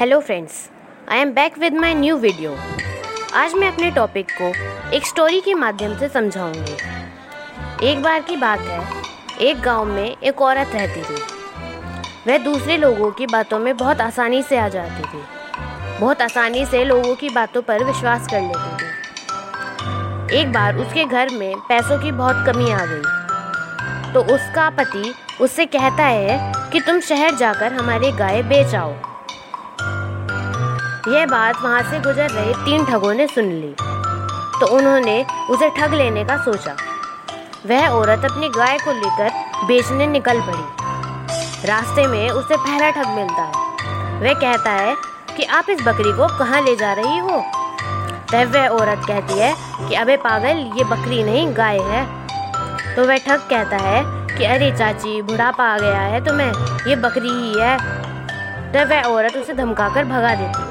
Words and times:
Hello 0.00 0.20
friends 0.20 0.52
I 1.08 1.18
am 1.18 1.30
back 1.30 1.58
with 1.58 1.74
my 1.74 1.94
new 1.94 2.16
video 2.16 2.56
आज 3.34 3.54
मैं 3.54 3.72
अपने 3.72 3.90
टॉपिक 3.90 4.30
को 4.42 4.44
एक 4.90 5.06
स्टोरी 5.06 5.40
के 5.40 5.54
माध्यम 5.54 5.98
से 5.98 6.08
समझाऊँगी। 6.08 6.76
एक 7.88 8.02
बार 8.02 8.20
की 8.20 8.36
बात 8.36 8.60
है, 8.60 9.02
एक 9.40 9.60
गाँव 9.60 9.84
में 9.84 10.16
एक 10.22 10.42
औरत 10.42 10.70
रहती 10.74 11.02
थी। 11.02 11.20
वह 12.26 12.38
दूसरे 12.38 12.76
लोगों 12.76 13.10
की 13.10 13.26
बातों 13.26 13.58
में 13.58 13.76
बहुत 13.76 14.00
आसानी 14.00 14.42
से 14.42 14.58
आ 14.58 14.68
जाती 14.68 15.02
थी। 15.02 15.22
बहुत 16.00 16.22
आसानी 16.22 16.66
से 16.66 16.84
लोगों 16.84 17.14
की 17.14 17.30
बातों 17.30 17.62
पर 17.62 17.84
विश्वास 17.84 18.26
कर 18.30 18.40
लेती 18.40 18.76
थी। 18.76 20.40
एक 20.40 20.52
बार 20.52 20.76
उसके 20.76 21.04
घर 21.04 21.30
में 21.30 21.56
पैसों 21.56 22.02
की 22.02 22.12
बहुत 22.12 22.46
कमी 22.46 22.70
आ 22.70 22.84
गई। 22.84 24.12
तो 24.12 24.20
उसका 24.34 24.70
पति 24.70 25.14
उससे 25.40 25.66
कहता 25.66 26.04
है 26.04 26.52
कि, 26.72 26.80
तुम 26.80 27.00
शहर 27.00 27.34
जाकर 27.34 27.72
हमारी 27.72 28.12
गाय 28.12 28.42
बेच 28.42 28.74
आओ। 28.74 29.09
यह 31.08 31.26
बात 31.26 31.54
वहाँ 31.62 31.82
से 31.82 31.98
गुजर 31.98 32.28
रहे 32.30 32.54
तीन 32.54 32.84
ठगों 32.84 33.14
ने 33.14 33.26
सुन 33.26 33.44
ली। 33.44 33.74
तो 34.60 34.66
उन्होंने 34.66 35.26
उसे 35.50 35.70
ठग 35.70 35.94
लेने 35.94 36.24
का 36.24 36.36
सोचा। 36.36 36.76
वह 37.66 37.88
औरत 37.88 38.24
अपनी 38.24 38.48
गाय 38.48 38.78
को 38.78 38.92
लेकर 38.92 39.30
बेचने 39.66 40.06
निकल 40.06 40.40
पड़ी। 40.40 40.64
रास्ते 41.68 42.06
में 42.06 42.30
उसे 42.30 42.56
पहला 42.56 42.90
ठग 42.90 43.08
मिलता। 43.08 43.42
है 43.42 44.20
वह 44.20 44.32
कहता 44.32 44.70
है 44.70 44.94
कि 45.36 45.42
आप 45.42 45.70
इस 45.70 45.78
बकरी 45.80 46.12
को 46.12 46.38
कहाँ 46.38 46.60
ले 46.60 46.76
जा 46.76 46.92
रही 46.92 47.18
हो? 47.18 47.44
तब 48.32 48.52
वह 48.54 48.68
औरत 48.68 49.02
कहती 49.08 49.38
है 49.38 49.54
कि 49.88 49.94
अबे 49.94 50.16
पागल, 50.16 50.72
ये 50.76 50.84
बकरी 50.84 51.22
नहीं, 51.22 51.56
गाय 51.56 51.78
है। 51.78 52.26
तो 52.96 53.04
वह 53.04 53.16
ठग 53.16 53.38
कहता 53.50 53.76
है 53.76 54.02
कि 54.38 54.44
अरे 54.44 54.70
चाची, 54.78 55.22
बुढ़ापा 55.22 55.64
आ 55.64 55.78
गया 55.78 56.00
है 56.00 56.24
तुम्हें, 56.24 56.52
ये 56.88 56.96
बकरी 56.96 57.28
ही 57.28 57.60
है। 57.60 57.78
तब 58.72 58.90
वह 58.90 59.02
औरत 59.02 59.36
उसे 59.36 59.54
धमकाकर 59.54 60.04
भगा 60.04 60.34
देती। 60.34 60.62
है 60.62 60.69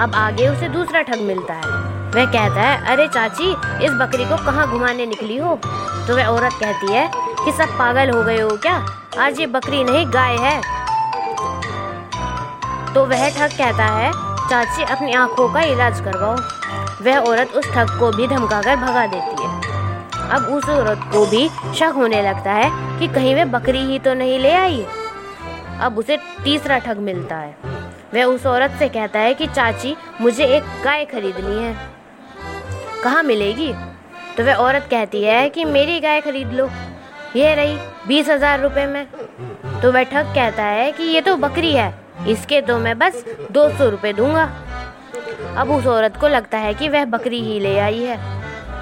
अब 0.00 0.12
आगे 0.14 0.48
उसे 0.48 0.68
दूसरा 0.68 1.02
ठग 1.02 1.20
मिलता 1.20 1.54
है। 1.54 1.94
वह 2.10 2.24
कहता 2.24 2.60
है, 2.60 2.86
अरे 2.86 3.08
चाची, 3.08 3.50
इस 3.84 3.90
बकरी 3.92 4.24
को 4.24 4.36
कहाँ 4.36 4.70
घुमाने 4.70 5.06
निकली 5.06 5.36
हो? 5.36 5.60
तो 6.08 6.16
वह 6.16 6.26
औरत 6.26 6.52
कहती 6.52 6.92
है, 6.92 7.10
कि 7.14 7.52
सब 7.52 7.78
पागल 7.78 8.10
हो 8.10 8.22
गए 8.22 8.40
हो 8.40 8.50
क्या? 8.50 8.86
आज 9.18 9.40
ये 9.40 9.46
बकरी 9.46 9.84
नहीं, 9.84 10.06
गाय 10.06 10.36
है। 10.36 10.60
तो 12.94 13.04
वह 13.04 13.28
ठग 13.28 13.56
कहता 13.58 13.84
है, 13.84 14.12
चाची, 14.50 14.82
अपनी 14.82 15.12
आँखों 15.12 15.52
का 15.52 15.60
इलाज 15.60 16.00
करवाओ। 16.00 16.36
वह 17.04 17.18
औरत 17.18 17.52
उस 17.52 17.72
ठग 17.72 17.86
को 18.00 18.10
भी 18.10 18.26
धमकाकर 18.26 18.76
भगा 18.76 19.06
देती 19.06 19.42
है। 19.42 19.54
अब 20.30 20.42
उस 20.42 20.68
औरत 20.68 21.00
को 21.12 21.26
भी 21.26 21.48
शक 21.74 21.92
होने 21.94 22.22
लगता 22.22 22.52
है 22.52 22.98
कि 22.98 23.08
कहीं 23.08 23.34
वह 23.34 23.44
बकरी 23.44 23.78
ही 23.78 23.98
तो 23.98 24.14
नहीं 24.14 24.38
ले 24.38 24.52
आई। 24.52 24.86
अब 25.80 25.98
उसे 25.98 26.16
तीसरा 26.16 26.78
ठग 26.78 26.98
मिलता 26.98 27.36
है। 27.36 27.73
वह 28.14 28.24
उस 28.24 28.46
औरत 28.46 28.70
से 28.78 28.88
कहता 28.88 29.18
है 29.18 29.34
कि, 29.34 29.46
चाची, 29.46 29.96
मुझे 30.20 30.44
एक 30.46 30.62
गाय 30.84 31.04
खरीदनी 31.04 31.62
है। 31.62 31.74
कहाँ 33.04 33.22
मिलेगी? 33.22 33.72
तो 34.36 34.44
वह 34.44 34.54
औरत 34.54 34.86
कहती 34.90 35.22
है 35.22 35.48
कि, 35.48 35.64
मेरी 35.64 36.00
गाय 36.00 36.20
खरीद 36.20 36.52
लो। 36.52 36.70
यह 37.36 37.54
रही 37.54 37.78
बीस 38.08 38.28
हज़ार 38.28 38.60
रुपये 38.60 38.86
में। 38.86 39.06
तो 39.82 39.92
वह 39.92 40.02
ठग 40.02 40.34
कहता 40.34 40.62
है 40.62 40.92
कि, 40.92 41.02
ये 41.02 41.20
तो 41.20 41.36
बकरी 41.36 41.72
है। 41.72 41.92
इसके 42.28 42.60
तो 42.60 42.78
मैं 42.78 42.98
बस 42.98 43.24
दो 43.52 43.68
सौ 43.68 43.88
रुपये 43.88 44.12
दूँगा। 44.12 44.44
अब 45.56 45.70
उस 45.70 45.86
औरत 45.86 46.16
को 46.16 46.28
लगता 46.28 46.58
है 46.58 46.74
कि 46.74 46.88
वह 46.88 47.04
बकरी 47.04 47.40
ही 47.40 47.60
ले 47.60 47.78
आई 47.78 48.02
है 48.02 48.18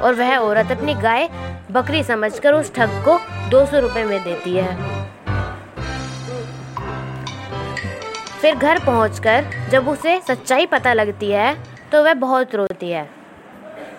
और 0.00 0.14
वह 0.14 0.36
औरत 0.36 0.70
अपनी 0.72 0.94
गाय 0.94 1.28
बकरी 1.70 2.02
समझकर 2.02 2.52
उस 2.52 2.74
ठग 2.74 3.02
को 3.04 3.18
दो 3.50 3.66
सौ 3.66 3.78
रुपये 3.78 4.04
में 4.04 4.24
देती 4.24 4.56
है। 4.56 4.97
फिर 8.40 8.54
घर 8.54 8.78
पहुंचकर 8.78 9.44
जब 9.70 9.88
उसे 9.88 10.18
सच्चाई 10.28 10.66
पता 10.66 10.92
लगती 10.92 11.30
है 11.30 11.54
तो 11.92 12.02
वह 12.04 12.14
बहुत 12.14 12.54
रोती 12.54 12.90
है। 12.90 13.08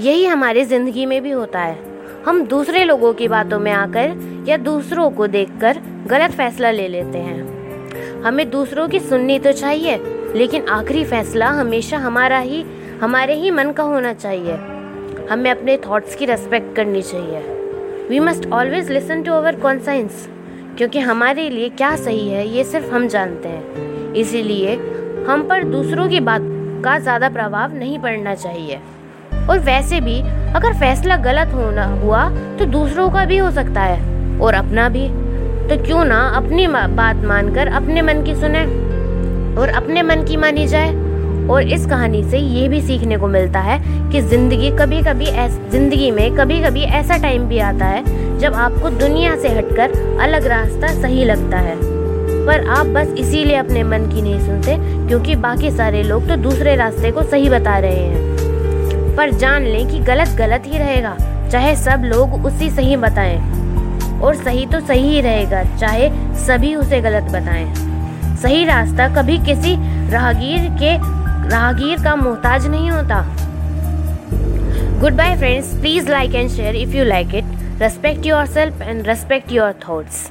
यही 0.00 0.24
हमारी 0.26 0.64
ज़िंदगी 0.64 1.06
में 1.06 1.20
भी 1.22 1.30
होता 1.30 1.60
है। 1.60 1.78
हम 2.26 2.42
दूसरे 2.46 2.84
लोगों 2.84 3.12
की 3.14 3.28
बातों 3.28 3.58
में 3.58 3.70
आकर 3.72 4.44
या 4.48 4.56
दूसरों 4.56 5.10
को 5.10 5.26
देखकर 5.26 5.80
गलत 6.06 6.30
फैसला 6.30 6.70
ले 6.70 6.88
लेते 6.88 7.18
हैं। 7.18 8.22
हमें 8.22 8.48
दूसरों 8.50 8.88
की 8.88 9.00
सुननी 9.00 9.38
तो 9.38 9.52
चाहिए, 9.52 9.96
लेकिन 10.34 10.68
आखिरी 10.68 11.04
फैसला 11.04 11.48
हमेशा 11.50 11.98
हमारा 11.98 12.38
ही, 12.38 12.64
हमारे 13.02 13.34
ही 13.34 13.50
मन 13.50 13.72
का 13.72 13.82
होना 13.84 14.12
चाहिए। 14.14 14.56
हमें 15.30 15.50
अपने 15.50 15.76
थॉट्स 15.86 16.14
की 16.14 16.26
रेस्पेक्ट 16.26 16.74
करनी 16.76 17.02
चाहिए। 17.02 17.40
We 18.08 18.20
must 18.20 18.50
always 18.52 18.90
listen 18.90 19.22
to 19.22 19.32
our 19.32 19.60
conscience 19.60 20.28
क्योंकि 20.78 20.98
हमारे 21.00 21.48
लिए 21.50 21.68
क्या 21.68 21.94
सही 21.96 22.28
है, 22.28 22.46
ये 22.48 22.64
सिर्फ़ 22.64 22.86
हम 22.86 23.08
जानते 23.08 23.48
हैं। 23.48 23.95
इसीलिए 24.16 24.74
हम 25.28 25.46
पर 25.48 25.64
दूसरों 25.64 26.08
की 26.08 26.20
बात 26.20 26.42
का 26.84 26.98
ज़्यादा 26.98 27.28
प्रभाव 27.28 27.74
नहीं 27.74 27.98
पड़ना 27.98 28.34
चाहिए। 28.34 28.80
और 29.48 29.58
वैसे 29.58 30.00
भी, 30.00 30.18
अगर 30.52 30.72
फैसला 30.72 31.16
गलत 31.16 31.54
होना 31.54 31.84
हुआ 31.94 32.28
तो 32.58 32.64
दूसरों 32.64 33.08
का 33.10 33.24
भी 33.24 33.36
हो 33.36 33.50
सकता 33.50 33.80
है। 33.80 34.38
और 34.40 34.54
अपना 34.54 34.88
भी। 34.88 35.08
तो 35.68 35.82
क्यों 35.84 36.04
ना 36.04 36.18
अपनी 36.36 36.66
बात 36.68 37.24
मानकर 37.24 37.68
अपने 37.68 38.02
मन 38.02 38.22
की 38.22 38.34
सुने। 38.34 38.64
और 39.56 39.68
अपने 39.68 40.02
मन 40.02 40.24
की 40.24 40.36
मानी 40.36 40.66
जाए। 40.66 40.94
और 41.48 41.62
इस 41.62 41.86
कहानी 41.86 42.22
से 42.24 42.38
ये 42.38 42.68
भी 42.68 42.80
सीखने 42.82 43.16
को 43.16 43.26
मिलता 43.28 43.60
है 43.60 43.78
कि 44.10 44.20
ज़िंदगी 44.20 44.70
कभी 44.70 45.02
कभी 45.02 45.26
ज़िंदगी 45.70 46.10
में 46.10 46.36
कभी 46.36 46.60
कभी 46.62 46.82
ऐसा 46.82 47.16
टाइम 47.16 47.46
भी 47.48 47.58
आता 47.58 47.86
है, 47.86 48.38
जब 48.38 48.54
आपको 48.54 48.90
दुनिया 48.90 49.36
से 49.36 49.48
हटकर 49.48 50.18
अलग 50.20 50.46
रास्ता 50.46 50.88
सही 51.02 51.24
लगता 51.24 51.58
है। 51.58 51.95
पर 52.46 52.66
आप 52.70 52.86
बस 52.86 53.08
इसीलिए 53.18 53.56
अपने 53.56 53.82
मन 53.82 54.06
की 54.06 54.22
नहीं 54.22 54.38
सुनते, 54.40 54.76
क्योंकि 55.08 55.34
बाकी 55.36 55.70
सारे 55.70 56.02
लोग 56.02 56.28
तो 56.28 56.36
दूसरे 56.42 56.74
रास्ते 56.76 57.10
को 57.10 57.22
सही 57.22 57.48
बता 57.48 57.78
रहे 57.78 57.96
हैं। 57.96 59.16
पर 59.16 59.30
जान 59.32 59.64
लें 59.64 59.86
कि 59.88 59.98
गलत 60.04 60.36
गलत 60.38 60.66
ही 60.66 60.78
रहेगा, 60.78 61.16
चाहे 61.52 61.74
सब 61.76 62.02
लोग 62.04 62.44
उसी 62.46 62.70
सही 62.70 62.96
बताएँ। 62.96 63.38
और 64.16 64.34
सही 64.34 64.66
तो 64.66 64.80
सही 64.80 65.08
ही 65.08 65.20
रहेगा, 65.20 65.62
चाहे 65.76 66.08
सभी 66.46 66.74
उसे 66.74 67.00
गलत 67.00 67.32
बताएँ। 67.32 67.74
सही 68.36 68.64
रास्ता 68.64 69.08
कभी 69.16 69.38
किसी 69.46 69.74
राहगीर 70.10 70.68
के, 70.82 70.96
राहगीर 71.48 72.02
का 72.04 72.16
मोहताज 72.16 72.66
नहीं 72.66 72.90
होता। 72.90 73.22
Goodbye 75.16 75.36
friends 75.36 75.74
please 75.80 76.10
like 76.10 76.34
and 76.34 76.50
share 76.50 76.76
if 76.76 76.96
you 76.96 77.04
like 77.04 77.34
it 77.34 77.80
respect 77.82 78.26
yourself 78.46 78.82
and 78.82 79.06
respect 79.06 79.52
your 79.52 79.74
thoughts 79.88 80.28